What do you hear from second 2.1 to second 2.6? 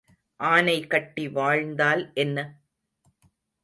என்ன?